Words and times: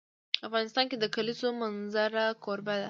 افغانستان 0.47 0.85
د 0.89 0.93
د 1.03 1.05
کلیزو 1.15 1.49
منظره 1.61 2.23
کوربه 2.43 2.73
دی. 2.77 2.79